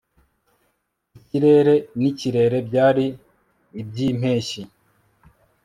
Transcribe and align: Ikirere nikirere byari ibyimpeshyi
Ikirere 1.17 1.75
nikirere 1.99 2.57
byari 2.67 3.05
ibyimpeshyi 3.81 4.61